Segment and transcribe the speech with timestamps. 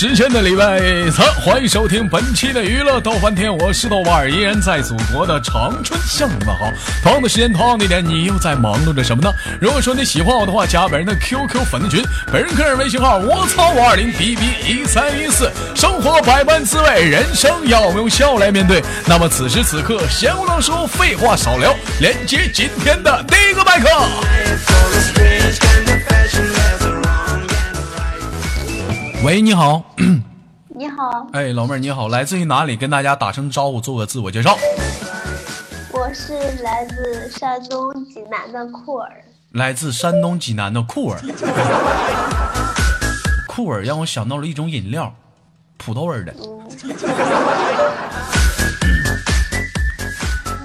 [0.00, 0.80] 时间的礼拜
[1.10, 6.72] 三，欢迎收听本期的娱乐逗翻天，我是豆瓣儿，依然在祖国的长春向你们好。
[7.02, 9.30] 同样的时间，同样的地点，你又在忙碌着什么呢？
[9.60, 12.02] 如果说你喜欢我的话，加本人的 QQ 粉丝群，
[12.32, 15.52] 本人个人微信号：我操五二零 B B 一三一四。
[15.74, 18.82] 生活百般滋味，人生要我们用笑来面对。
[19.04, 23.86] 那么此时此刻，闲话少说，废话少聊，连接今天的第一个麦克。
[29.22, 29.84] 喂，你好。
[30.68, 32.74] 你好，哎，老妹儿你好，来自于哪里？
[32.74, 34.56] 跟大家打声招呼，做个自我介绍。
[35.92, 39.22] 我是来自山东济南的酷儿。
[39.52, 41.20] 来自山东济南的酷儿，
[43.46, 45.14] 酷儿让我想到了一种饮料，
[45.76, 46.34] 葡萄味儿的。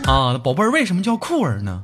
[0.09, 1.83] 啊，宝贝儿，为什么叫酷儿呢？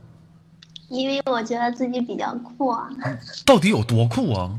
[0.91, 2.89] 因为我觉得自己比较酷啊，
[3.47, 4.51] 到底有多酷啊？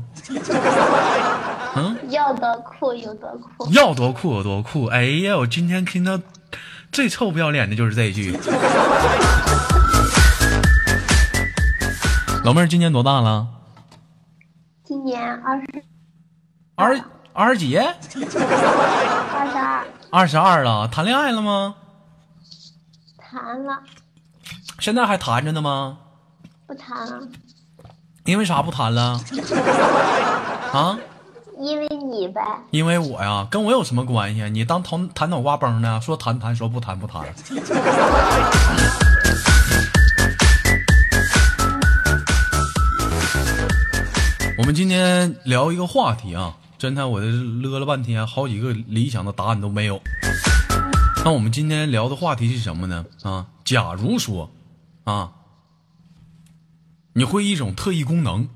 [2.09, 3.69] 要多酷有多酷。
[3.71, 4.85] 要多酷有多酷。
[4.87, 6.19] 哎呀，我今天听到
[6.91, 8.35] 最臭不要脸的就是这一句。
[12.43, 13.47] 老妹儿今年多大了？
[14.83, 15.83] 今年二十
[16.75, 16.99] 二
[17.31, 17.77] 二十几？
[17.77, 17.91] 二
[19.47, 21.75] 十二，二十二了，谈恋爱了吗？
[23.19, 23.83] 谈了
[24.79, 25.99] 现在还谈着呢吗？
[26.67, 27.27] 不谈了？
[28.25, 29.19] 因为啥不谈了？
[30.73, 30.97] 啊？
[31.59, 32.41] 因为你呗。
[32.71, 34.47] 因为我呀，跟我有什么关系啊？
[34.47, 35.99] 你当头弹脑瓜崩呢？
[36.01, 37.23] 说谈谈，说不谈不谈。
[44.57, 49.99] 我们今天聊一个话题啊，真的，我这勒了半天，好几个理想的答案都没有。
[51.25, 53.05] 那我们今天聊的话题是什么呢？
[53.23, 54.49] 啊，假如说，
[55.03, 55.31] 啊，
[57.15, 58.49] 你会一种特异功能，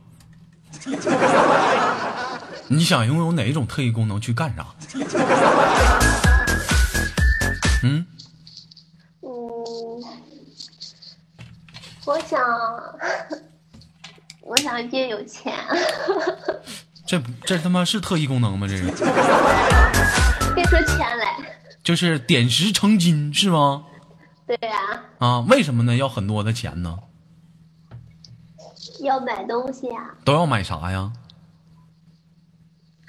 [2.69, 4.65] 你想拥有哪一种特异功能去干啥？
[7.83, 8.03] 嗯，
[9.21, 9.29] 嗯，
[12.05, 12.39] 我想，
[14.41, 15.53] 我想变有钱。
[17.05, 18.67] 这这他妈是特异功能吗？
[18.67, 18.85] 这是
[20.55, 21.37] 别说钱来。
[21.83, 23.85] 就是点石成金是吗？
[24.47, 25.95] 对呀、啊，为什么呢？
[25.95, 26.97] 要很多的钱呢？
[28.99, 31.11] 要买东西啊、都要买啥呀？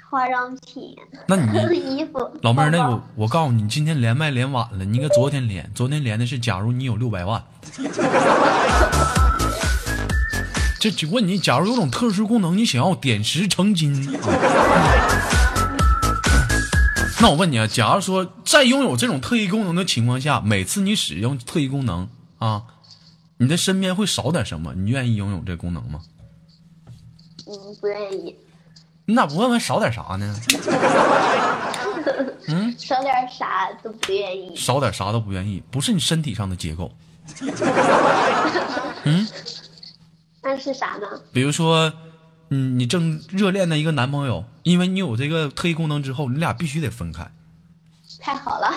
[0.09, 0.95] 化妆品、
[1.27, 2.31] 那你 衣服。
[2.41, 7.43] 老妹儿，那我我告诉你，今天连麦连晚了，你应该昨天连，昨天连的是假如你有六百万。
[10.79, 14.23] 这就问你，假如有种特殊功能，你想要点石成金啊？
[17.21, 22.09] 那我问你啊，假如说在拥有这种特异功能的情况下，每次你使用特异功能
[22.39, 22.63] 啊，
[23.41, 24.73] 你的身边会少点什么？
[24.75, 26.01] 你愿意拥有这功能吗？
[27.47, 28.35] 嗯，不愿意，
[29.05, 30.35] 你咋不问问少点啥呢？
[32.51, 34.55] 嗯少点啥都不愿意。
[34.55, 36.91] 少点啥都不愿意，不是你身体上的结构。
[39.05, 39.25] 嗯
[40.41, 41.07] 那是啥呢？
[41.31, 41.93] 比如说，
[42.49, 47.31] 嗯，你正热恋的一个男朋友，因为你有这个特异功能之后，你俩必须得分开。
[48.19, 48.69] 太好了，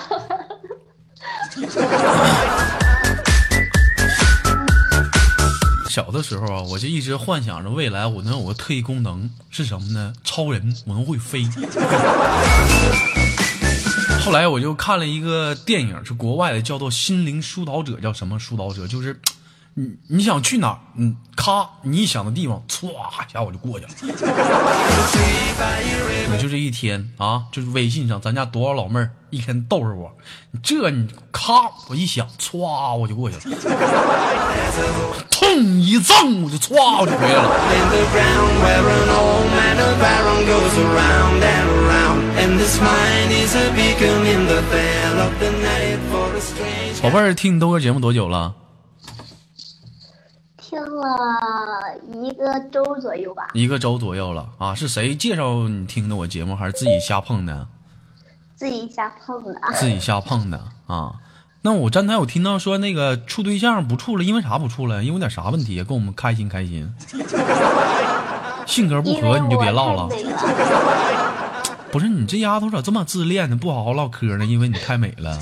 [5.92, 10.14] 小的时候啊，我就一直幻想着未来我能有个特异功能是什么呢？
[10.25, 11.47] 超人，我能会飞。
[14.25, 18.88] 后来我就看了一个电影，是国外的，叫做《心灵疏导者》，叫什么疏导者？
[18.88, 19.20] 就是
[19.75, 23.93] 你你想去哪儿，嗯，咔，你一想的地方，歘一下我就过去了。
[26.31, 30.12] 我就这一天啊，就是微信上咱家多少老妹儿一天逗着我，
[30.62, 33.56] 这你咔，我一想，歘我就过去了，
[35.31, 37.49] 痛一赠我就歘我就回来了。
[47.02, 48.55] 宝贝儿，听你豆哥节目多久了？
[51.02, 54.75] 听了一个周左右吧，一个周左右了啊。
[54.75, 57.66] 是谁介绍你听的我节目，还是自己瞎碰的？
[58.54, 59.60] 自己瞎碰的。
[59.75, 61.14] 自己瞎碰的啊。
[61.62, 65.02] 那我刚才我听到说那个处对象不处了，因为啥不处了？
[65.02, 65.82] 因为点啥问题？
[65.84, 66.93] 跟我们开心开心。
[68.66, 70.08] 性格不合你就别唠了
[71.90, 73.56] 不是你这丫头咋这么自恋呢？
[73.56, 74.46] 不好好唠嗑呢？
[74.46, 75.37] 因为你太美了，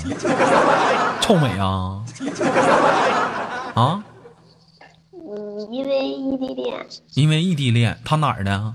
[1.21, 2.03] 臭美啊！
[3.73, 4.03] 啊，嗯，
[5.69, 8.73] 因为异地恋，因为异地恋，他哪儿的？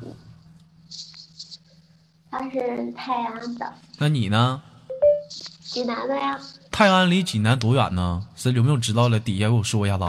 [2.31, 4.61] 他是泰安的，那你呢？
[5.63, 6.39] 济南的呀，
[6.71, 8.27] 泰安离济南多远呢？
[8.35, 9.19] 是有没有知道的？
[9.19, 10.05] 底下给我说一下子.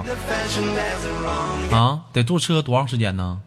[1.74, 2.06] 啊！
[2.14, 3.42] 得坐车多长时间呢？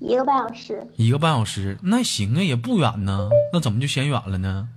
[0.00, 0.86] 一个半小时。
[0.96, 3.28] 一个半小时，那行啊，也不远呢。
[3.52, 4.68] 那怎么就嫌远了呢？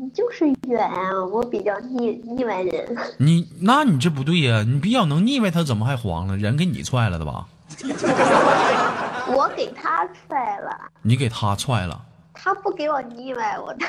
[0.00, 2.96] 嗯，就是远啊，我比较腻腻歪人。
[3.18, 6.36] 你那你这不对呀、你比较能腻歪他，怎么还黄了？
[6.38, 7.46] 人给你踹了的吧？
[9.36, 12.02] 我给他踹了，你给他踹了。
[12.32, 13.86] 他不给我腻歪，我这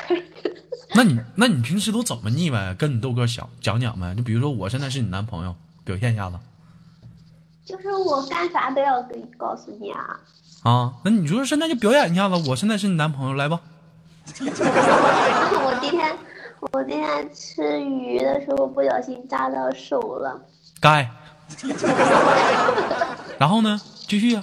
[0.94, 2.74] 那你那你平时都怎么腻歪？
[2.74, 4.14] 跟你豆哥讲讲讲呗。
[4.14, 5.54] 就比如说我现在是你男朋友，
[5.84, 6.38] 表现一下子
[7.64, 10.20] 就是我干啥都要跟告诉你啊。
[10.64, 10.92] 啊。
[11.04, 13.60] 那你说现在就表演一下子，我现在是你男朋友，来吧。
[14.40, 16.16] 我今天
[16.72, 20.40] 我今天吃鱼的时候不小心扎到手了，
[20.80, 21.08] 该。
[23.38, 23.80] 然后呢？
[24.08, 24.42] 继续啊。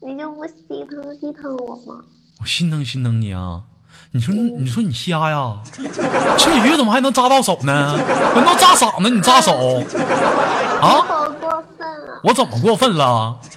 [0.00, 2.02] 你就不心疼心疼我吗？
[2.40, 3.62] 我心疼心疼你啊！
[4.10, 5.56] 你说你说你瞎呀？
[6.36, 7.96] 吃鱼怎么还能扎到手呢？
[8.34, 9.52] 人都扎嗓子，你扎手
[10.82, 10.88] 啊？
[11.06, 12.20] 好过分啊！
[12.24, 13.38] 我怎么过分了？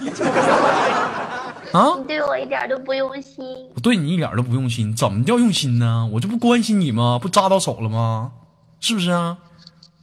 [1.76, 2.04] 啊你？
[2.06, 3.44] 对我一点都不用心。
[3.74, 6.08] 我对你一点都不用心，怎么叫用心呢？
[6.12, 7.18] 我这不关心你吗？
[7.20, 8.32] 不扎到手了吗？
[8.80, 9.38] 是不是啊？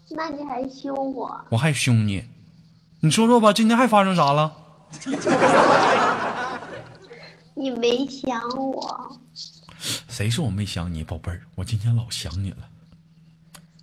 [0.09, 1.45] 那你还凶我？
[1.49, 2.23] 我还凶你，
[2.99, 4.53] 你说说吧，今天还发生啥了？
[7.55, 9.17] 你没想我，
[10.07, 11.41] 谁说我没想你，宝贝儿？
[11.55, 12.57] 我今天老想你了。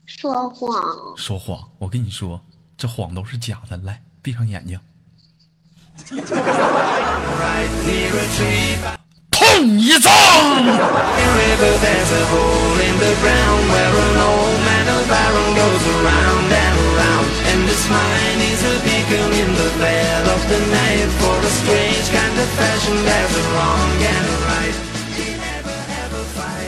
[0.06, 0.72] 说谎。
[1.16, 2.40] 说谎，我跟你说，
[2.76, 3.76] 这谎都是假的。
[3.78, 4.78] 来，闭上眼睛。
[9.30, 9.90] 痛一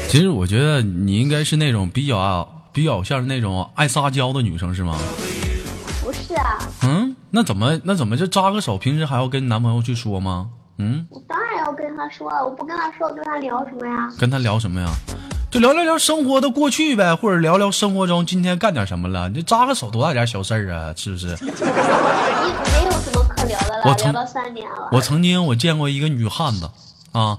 [0.08, 4.99] 其实，我觉得你应该是那种比较啊，比较像是那种爱撒娇的女生，是吗？
[7.34, 8.76] 那怎么那怎么就扎个手？
[8.76, 10.50] 平时还要跟男朋友去说吗？
[10.76, 14.08] 嗯，我当然要跟他说了，我不跟他说，我跟他聊什么呀？
[14.19, 14.88] 跟他聊什么呀？
[15.50, 19.29] 就聊聊聊生活的过去呗，或者聊聊生活中今天干点什么了。
[19.29, 21.26] 你这扎个手多大点小事儿啊，是不是？
[21.26, 24.88] 没有什么可聊的了，我聊到三点了。
[24.93, 26.70] 我曾经我见过一个女汉子
[27.12, 27.38] 啊，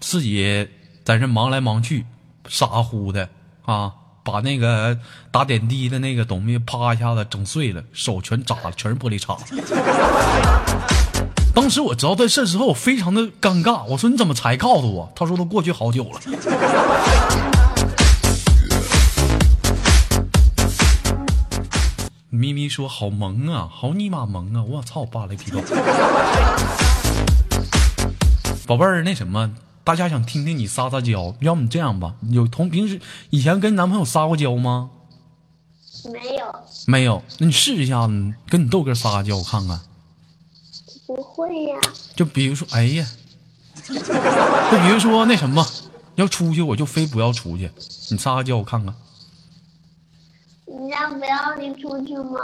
[0.00, 0.68] 自己
[1.04, 2.06] 在这忙来忙去，
[2.48, 3.28] 傻乎的
[3.66, 3.92] 啊，
[4.24, 4.98] 把那个
[5.30, 9.36] 打点滴的那个东西啪一下子整碎了，手全扎了，全是玻璃碴。
[11.54, 13.84] 当时我知道这事之后，我非常的尴尬。
[13.84, 15.12] 我说你怎么才告诉我？
[15.14, 16.20] 他说都过去好久了。
[22.30, 24.64] 咪咪说好萌啊，好尼玛萌啊！
[24.68, 25.60] 我操，扒雷皮豆。
[28.66, 29.52] 宝贝儿，那什么，
[29.84, 32.98] 大家想听听你撒撒娇，要么这样吧，有同平时
[33.30, 34.90] 以前跟男朋友撒过娇吗？
[36.10, 36.54] 没有，
[36.86, 39.78] 没有，那你试一下子，跟你豆哥撒个娇，我看看。
[41.06, 41.78] 不会呀、
[42.16, 43.06] 就比如说，哎呀，
[43.84, 45.64] 就比如说那什么，
[46.14, 47.70] 要出去我就非不要出去，
[48.10, 48.94] 你撒个娇我看看，
[50.66, 52.40] 人家不让你出去吗？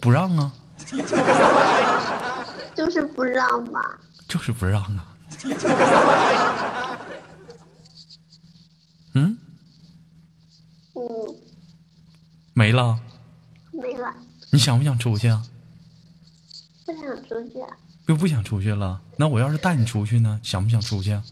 [0.00, 0.50] 不让啊，
[2.74, 3.98] 就是不让吧。
[4.26, 5.04] 就是不让啊。
[9.14, 9.38] 嗯，
[10.94, 11.00] 嗯，
[12.52, 12.98] 没了，
[13.72, 14.14] 没了，
[14.50, 15.42] 你想不想出去啊？
[16.84, 17.54] 不想出去。
[18.06, 20.40] 又不想出去了，那我要是带你出去呢？
[20.42, 21.22] 想不想出去啊？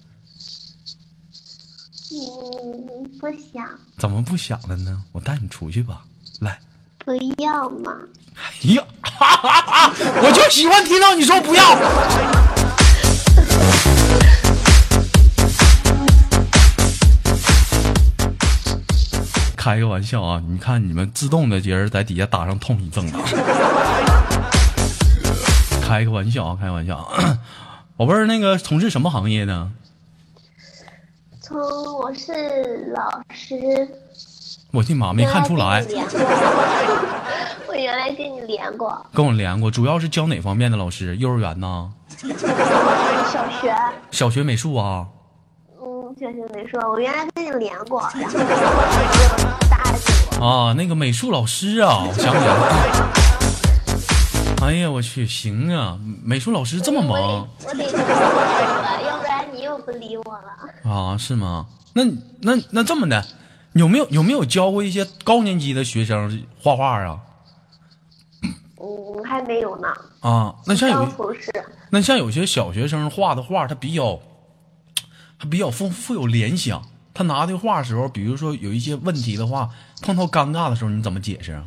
[2.13, 5.03] 嗯，不想，怎么不想了呢？
[5.13, 6.05] 我带你出去吧，
[6.41, 6.61] 来。
[6.99, 7.93] 不要嘛。
[8.35, 9.93] 哎呀，哈哈哈！
[10.23, 11.63] 我就喜欢听到你说不要。
[19.67, 20.41] 开个玩笑啊！
[20.47, 23.19] 你看你们自动的节儿在底下打上痛一症啊！
[25.83, 27.37] 开个玩笑啊，开个玩笑啊！
[27.99, 29.73] 宝贝儿，那个从事什么行业呢？
[31.41, 33.57] 从我是老师，
[34.71, 35.85] 我的妈，没看出来，
[37.67, 41.17] 我原来跟你连过，跟我连过，主要是教哪方面的老师？
[41.17, 41.89] 幼儿园呐？
[43.33, 43.75] 小学，
[44.13, 45.09] 小学美术啊？
[45.83, 48.09] 嗯，小学美术，我原来跟你连过。
[50.41, 53.13] 啊，那个美术老师啊，我 想起来了。
[54.63, 60.91] 哎呀，我去，行啊，美术老师这么忙我得我要不然你又不理我了。
[60.91, 61.17] 啊？
[61.19, 61.67] 是吗？
[61.95, 62.05] 那
[62.41, 63.25] 那那这么的，
[63.73, 67.19] 有没有有没有教过一些高年级的学生画画啊？
[68.77, 69.89] 我，还没有呢。
[70.21, 71.09] 啊，那像有
[71.91, 74.21] 那像有些小学生画的画，他比较，
[75.39, 76.83] 他比较丰富有联想。
[77.17, 79.71] 他拿的画的时候，比如说有一些问题的话，
[80.03, 81.65] 碰到尴尬的时候，你怎么解释啊？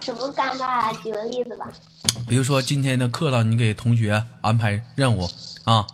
[0.00, 0.92] 什么尴尬啊？
[1.02, 1.66] 举个例子吧。
[2.28, 5.30] 比如说今天的课上，你给同学安排任务
[5.64, 5.86] 啊，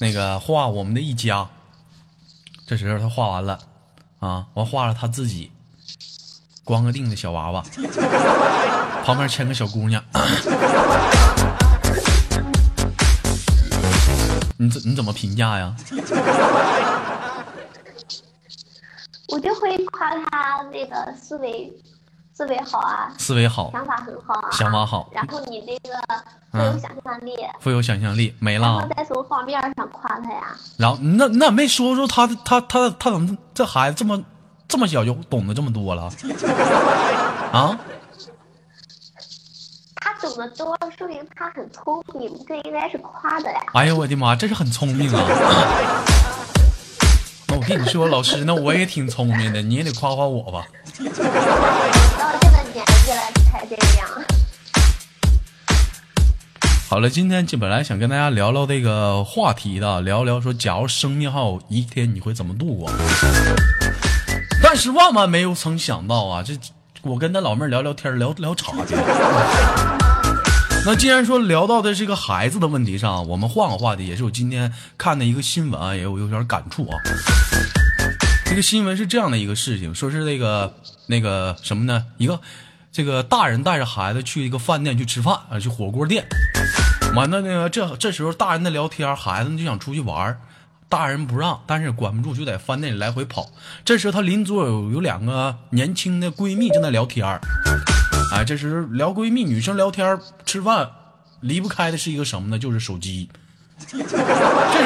[0.00, 1.48] 那个画我们的一家。
[2.66, 3.58] 这时候他画完了，
[4.18, 5.50] 啊，完画了他自己，
[6.62, 7.64] 光个腚的小娃娃，
[9.02, 10.04] 旁边牵个小姑娘。
[14.60, 15.74] 你怎你怎么评价呀？
[19.28, 21.72] 我就会夸他那个思维
[22.34, 25.98] 思维好啊，思维好，想法很好啊，想法好然后你这个
[26.52, 28.88] 富有想象力，富有想象力，没然后了。
[28.94, 30.54] 再从画面上夸他呀。
[30.76, 34.22] 然后那那没说说他他他他怎么这孩子这么
[34.68, 36.02] 这么小就懂得这么多了
[37.50, 37.78] 啊？
[40.20, 43.58] 他懂得多，说明他很聪明，这应该是夸的呀。
[43.72, 45.24] 哎呦我的妈，这是很聪明啊！
[47.48, 50.66] 那 我跟你说，老师，那我也挺聪明的，你也得夸夸我吧。
[50.98, 54.06] 到这个年纪了才这样。
[56.90, 62.90] 好了，今天就本来想跟大家聊聊这个话题的，聊聊说，假如生命还有一天，你会怎么度过？
[64.62, 66.52] 但是万万没有曾想到啊，这
[67.02, 69.96] 我跟他老妹儿聊聊天，聊聊岔去了。
[70.86, 76.96] 那既然说聊到的是个孩子的问题上，我们换个话题，也是我今天看的一个新闻啊，也有有点感触啊。
[78.46, 80.74] 这个新闻是这样的一个事情，说是那个
[81.06, 82.06] 那个什么呢？
[82.16, 82.40] 一个
[82.90, 86.26] 这个大人带着孩子去一个饭店去吃饭啊，去火锅店。
[87.14, 90.40] 完了那个这这时候大人在聊天，孩子就想出去玩
[90.88, 93.50] 大人不让，但是管不住，就在饭店里来回跑。
[93.84, 97.24] 这时候他邻桌有有两个年轻的闺蜜正在聊天
[98.32, 100.88] 哎，这时候聊闺蜜，女生聊天吃饭
[101.40, 102.56] 离不开的是一个什么呢？
[102.58, 103.28] 就是手机。
[103.88, 104.04] 这时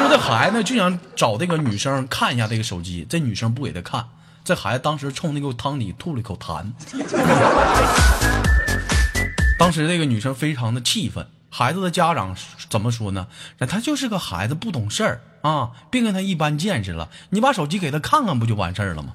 [0.01, 4.03] 候这孩子就想找这个女生看一下这个手机，这女生不给他看，
[4.43, 6.65] 这孩子当时冲那个汤底吐了一口痰。
[9.59, 12.35] 当时这个女生非常的气愤，孩子的家长
[12.69, 13.27] 怎么说呢？
[13.59, 17.09] 那他就是个孩子，不懂事儿啊，别跟他一般见识了。
[17.29, 19.13] 你把手机给他看看，不就完事儿了吗？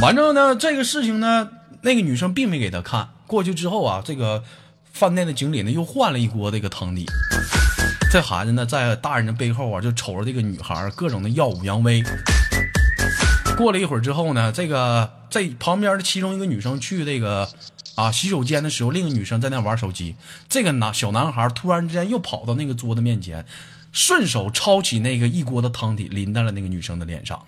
[0.00, 1.48] 完之后呢，这个事情呢，
[1.82, 3.08] 那个女生并没给他看。
[3.26, 4.42] 过去之后啊，这个
[4.92, 7.06] 饭店的经理呢又换了一锅这个汤底。
[8.12, 12.02] 这孩子呢，在大人的背后啊，就瞅着这个女孩各种的耀武扬威。
[13.56, 17.48] 过了一会儿之后呢，这个在旁边的其中一个女生去这个
[17.94, 20.16] 啊洗手间的时候，另一个女生在那玩手机。
[20.48, 23.46] 这个男小男孩突然之间又跑到那个桌子面前，
[23.92, 27.40] 顺手抄起那个一锅的汤底淋在了那个女生的脸上。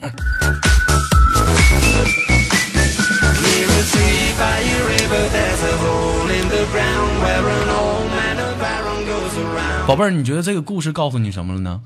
[9.86, 11.82] 宝贝儿，你觉得这个故事告诉你什么了呢？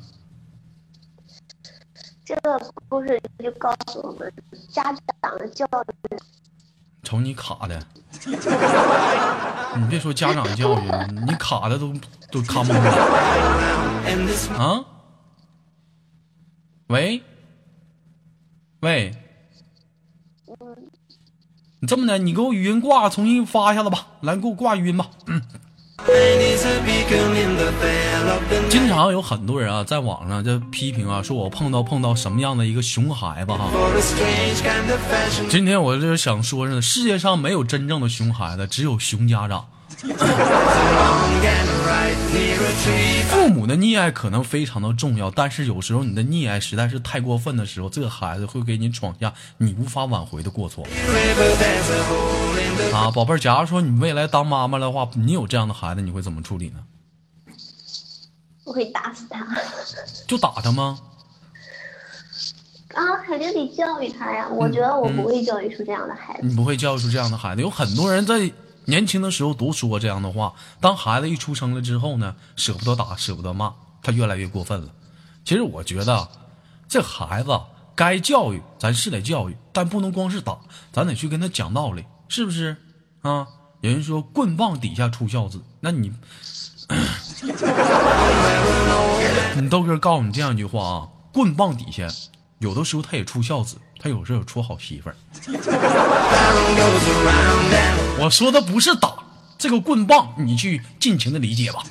[2.24, 4.32] 这个故事就告诉我们，
[4.70, 4.82] 家
[5.22, 6.16] 长的教育。
[7.02, 7.80] 瞅你卡的，
[9.76, 10.90] 你别说家长教育，
[11.26, 11.92] 你卡的都
[12.30, 12.80] 都卡懵了
[14.58, 14.84] 啊！
[16.88, 17.22] 喂，
[18.80, 19.12] 喂，
[21.86, 24.06] 这么的，你给我语音挂，重新发一下子吧。
[24.20, 25.06] 来，给我挂语音吧。
[25.26, 25.40] 嗯，
[28.68, 33.70] 经常有很多人啊，在网上就批评啊，说我碰到碰到什么样的一个熊孩子哈。
[35.48, 39.66] 今天我就是想说呢，世界上没有真正的熊孩子，只有熊家长。
[43.28, 50.86] 父母的溺爱可能非常的重要，但是有时候你的溺爱实在是太过分的时候，这个孩子会给你闯下你无法挽回的过错
[52.92, 53.38] 啊，宝贝儿。
[53.38, 56.80] 假如说你未来当妈妈的话，你有这样的孩子，你会怎么处理呢？
[58.64, 59.46] 我会打死他。
[60.28, 60.98] 就打他吗？
[62.94, 64.48] 啊，肯定得教育他呀！
[64.48, 66.46] 我觉得我不会教育出这样的孩子。
[66.46, 67.62] 你不会教育出这样的孩子。
[67.62, 68.50] 有很多人在
[68.86, 74.88] 年轻的时候都说这样的话，当孩子一出生了之后呢，舍不得打，舍不得骂，他越来越过分了。
[75.44, 76.28] 其实我觉得，
[76.88, 77.60] 这孩子
[77.94, 80.58] 该教育，咱是得教育，但不能光是打，
[80.92, 82.76] 咱得去跟他讲道理，是不是？
[83.22, 83.46] 啊，
[83.80, 86.12] 有人说棍棒底下出孝子，那你，
[89.56, 92.06] 你豆哥告诉你这样一句话啊，棍棒底下
[92.58, 95.16] 有的时候他也出孝子，他有时候出好媳妇儿。
[98.18, 99.12] 我说的不是打
[99.58, 101.84] 这个棍棒，你去尽情的理解吧。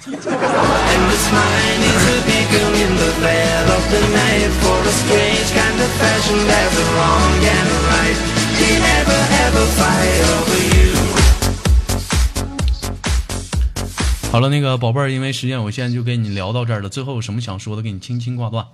[14.32, 16.90] 好了，那个宝贝儿，因为时间有限，就跟你聊到这儿了。
[16.90, 18.66] 最后有什么想说的，给你轻轻挂断。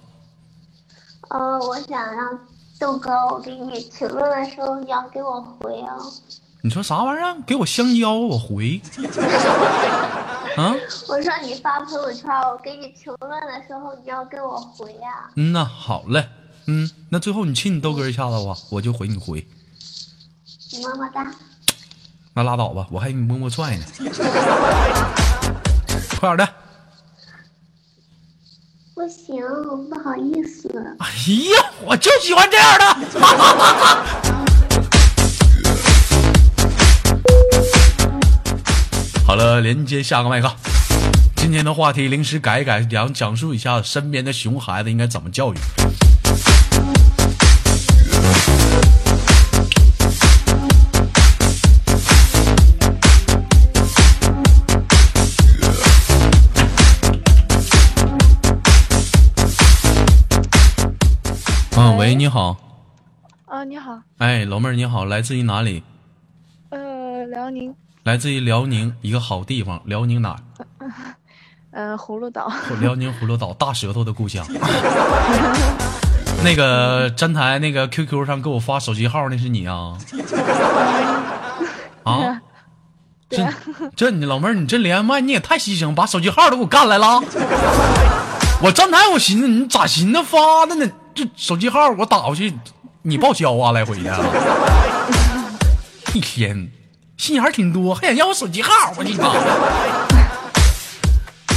[1.33, 2.37] 呃，我想让
[2.77, 5.95] 豆哥，我给你评论的时候你要给我回啊。
[6.61, 7.37] 你说啥玩意儿？
[7.47, 8.81] 给我香蕉，我回。
[10.57, 10.75] 啊，
[11.07, 16.27] 我说你发朋友圈，我给你评论的时候，你要给我回呀、嗯呐，好嘞，
[16.67, 19.47] 嗯，那最后你亲你豆哥一下子吧，我就回你回。
[20.73, 21.33] 你么么哒。
[22.33, 23.85] 那拉倒吧，我还给你摸摸踹呢。
[26.19, 26.47] 快点的！
[29.01, 30.69] 不行，我不好意思。
[30.99, 31.07] 哎
[31.57, 32.85] 呀，我就喜欢这样的。
[39.25, 40.53] 好了，连接下个麦克。
[41.35, 45.57] 今天的话题临时改一改，讲讲述一下身边的熊孩子应该怎么教育。
[61.81, 62.55] 啊，喂，你好，
[63.47, 65.81] 啊，你好，哎，老妹儿你好，来自于哪里？
[66.69, 67.73] 呃，辽宁，
[68.03, 70.37] 来自于辽宁一个好地方，辽宁哪儿？
[71.73, 74.45] 呃，葫芦岛，辽宁葫芦岛，大舌头的故乡。
[76.45, 79.97] 那个站台那个 QQ 上给我发手机号，那是你啊？
[82.03, 82.39] 啊？
[83.27, 83.47] 这
[83.95, 87.19] 这你老妹儿，你这连麦你也太牺牲，把手机号都给我干来了。
[88.61, 90.87] 我站台我寻思你咋寻思发的呢？
[91.13, 92.53] 这手机号我打过去，
[93.01, 94.11] 你报销啊，来回的。
[96.13, 96.71] 一天
[97.17, 99.27] 心眼挺多，还想要我手机号，我你妈！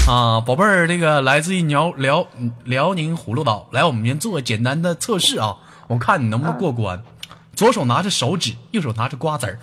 [0.07, 2.27] 啊，宝贝儿，这个来自于辽辽
[2.65, 5.57] 辽宁葫芦岛，来，我们先做个简单的测试啊，
[5.89, 7.03] 我看你能不能过关。
[7.55, 9.59] 左手拿着手指，右手拿着瓜子儿。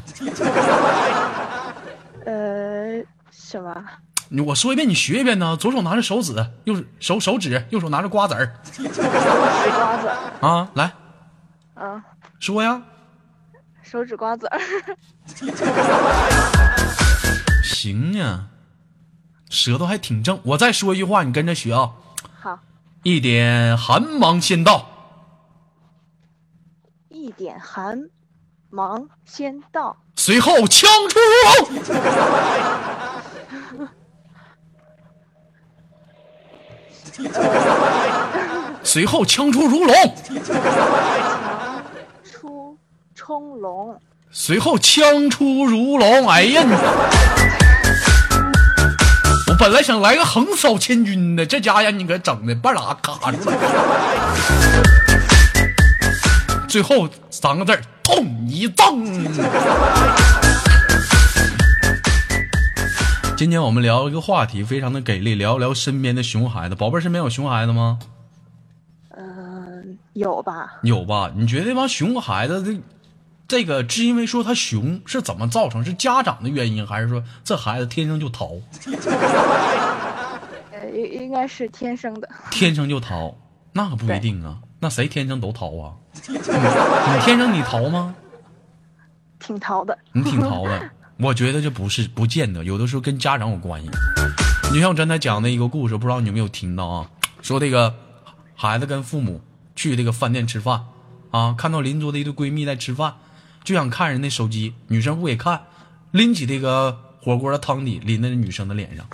[2.25, 3.75] 呃，什么？
[4.33, 5.57] 你我说一遍，你学一遍呢。
[5.57, 6.33] 左手拿着手指，
[6.63, 8.55] 右手手手指，右手拿着瓜子儿。
[8.77, 8.87] 瓜
[9.97, 10.07] 子，
[10.39, 10.93] 啊，来
[11.73, 12.01] 啊，
[12.39, 12.81] 说呀。
[13.83, 14.57] 手指瓜子儿，
[17.61, 18.47] 行呀，
[19.49, 20.39] 舌头还挺正。
[20.43, 21.91] 我再说一句话，你跟着学啊。
[22.39, 22.57] 好，
[23.03, 24.87] 一点寒芒先到，
[27.09, 28.09] 一点寒
[28.69, 31.33] 芒先到，随后枪出如
[31.75, 31.83] 龙。
[38.83, 39.95] 随后枪出如龙，
[42.23, 42.77] 出
[43.15, 43.95] 冲龙，
[44.31, 46.27] 随后枪出如龙。
[46.27, 46.73] 哎呀，你
[49.47, 53.57] 我本来想来个横扫千军的，这家伙让你给整的半拉卡住了。
[56.67, 59.27] 最后三个字儿痛一赠。
[63.41, 66.75] 今天我们聊一个话题，非常的给力，聊聊身边的熊孩子。
[66.75, 67.97] 宝贝儿身边有熊孩子吗？
[69.09, 70.73] 嗯、有吧？
[70.83, 71.31] 有吧？
[71.35, 72.79] 你觉得这帮熊孩子这
[73.47, 75.83] 这个，是因为说他熊是怎么造成？
[75.83, 78.51] 是家长的原因，还是说这孩子天生就淘，
[80.71, 83.35] 呃，应应该是天生的，天生就淘？
[83.73, 84.59] 那可不一定啊。
[84.79, 85.95] 那谁天生都淘啊？
[86.27, 88.13] 你你天生你淘吗？
[89.39, 89.97] 挺淘的。
[90.11, 90.79] 你挺淘的。
[91.21, 93.89] 我觉得这不是不见得，有的时候跟家长有关系。
[94.73, 97.07] 你像我刚才讲的一个故事，不知道你有没有听到啊？
[97.43, 97.93] 说这个
[98.55, 99.39] 孩子跟父母
[99.75, 100.81] 去这个饭店吃饭
[101.29, 103.13] 啊，看到邻桌的一对闺蜜在吃饭，
[103.63, 105.61] 就想看人家手机，女生不给看，
[106.09, 109.05] 拎起这个火锅的汤底淋在女生的脸上。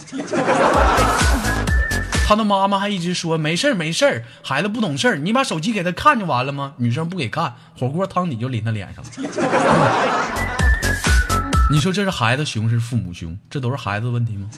[2.25, 6.73] 他的妈妈还一直说没事儿没事儿，孩子不懂事儿，你把手机给他看就完了吗？
[6.77, 9.09] 女生不给看，火锅汤底就淋他脸上了。
[11.69, 13.37] 你说这是孩子熊是父母熊？
[13.49, 14.49] 这都是孩子的问题吗？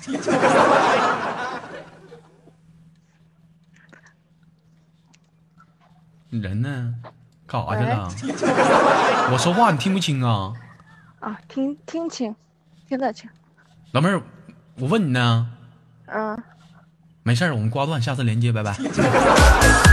[6.29, 6.93] 你 人呢？
[7.47, 8.07] 干啥去了？
[9.31, 10.53] 我说话你听不清啊？
[11.19, 12.35] 啊，听听清，
[12.87, 13.27] 听得清。
[13.91, 14.21] 老妹儿，
[14.75, 15.49] 我问你呢。
[16.05, 16.41] 嗯、
[17.23, 18.77] 没事儿，我们挂断，下次连接，拜拜。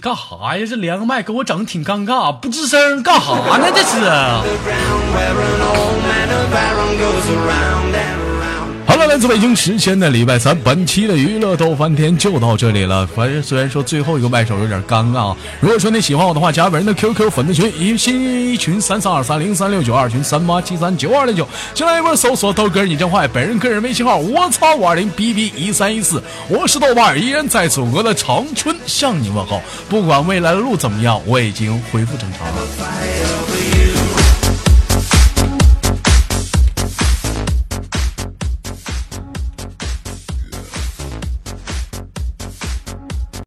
[0.00, 0.64] 干哈呀？
[0.68, 3.66] 这连个麦给我整的挺尴尬，不吱声，干哈呢？
[3.74, 4.00] 这是。
[9.16, 13.06] 来自北京时间的礼拜三，本期的娱乐逗翻天就到这里了。
[13.06, 29.62] 反正虽然说最后一个麦手有点尴尬啊，如果说你喜欢我的话，加本人的 QQ 粉丝群，一新群三三二三零三六九，二群三八七三九二零九，进来一波搜索豆哥你真坏，本人个人微信号我操五二零 bb 一三一四，我是豆瓣，依然在祖国的长春向你问好。
[29.88, 33.75] 不管未来的路怎么样，我已经恢复正常了。